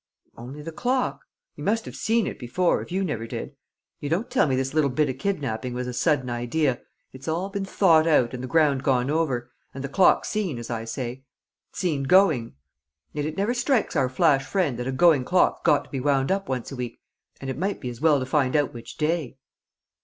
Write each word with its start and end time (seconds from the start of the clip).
"Only 0.35 0.63
the 0.63 0.71
clock. 0.71 1.25
He 1.53 1.61
must've 1.61 1.95
seen 1.95 2.25
it 2.25 2.39
before, 2.39 2.81
if 2.81 2.91
you 2.91 3.03
never 3.03 3.27
did; 3.27 3.55
you 3.99 4.09
don't 4.09 4.31
tell 4.31 4.47
me 4.47 4.55
this 4.55 4.73
little 4.73 4.89
bit 4.89 5.07
o' 5.09 5.13
kidnapping 5.13 5.75
was 5.75 5.85
a 5.85 5.93
sudden 5.93 6.27
idea! 6.27 6.81
It's 7.13 7.27
all 7.27 7.49
been 7.51 7.65
thought 7.65 8.07
out 8.07 8.33
and 8.33 8.41
the 8.41 8.47
ground 8.47 8.81
gone 8.81 9.11
over, 9.11 9.51
and 9.75 9.83
the 9.83 9.87
clock 9.87 10.25
seen, 10.25 10.57
as 10.57 10.71
I 10.71 10.85
say. 10.85 11.23
Seen 11.73 12.01
going. 12.05 12.55
Yet 13.13 13.25
it 13.25 13.37
never 13.37 13.53
strikes 13.53 13.95
our 13.95 14.09
flash 14.09 14.43
friend 14.43 14.79
that 14.79 14.87
a 14.87 14.91
going 14.91 15.23
clock's 15.23 15.61
got 15.63 15.83
to 15.83 15.89
be 15.91 15.99
wound 15.99 16.31
up 16.31 16.49
once 16.49 16.71
a 16.71 16.75
week, 16.75 16.99
and 17.39 17.47
it 17.51 17.57
might 17.59 17.79
be 17.79 17.89
as 17.91 18.01
well 18.01 18.19
to 18.19 18.25
find 18.25 18.55
out 18.55 18.73
which 18.73 18.97
day!" 18.97 19.37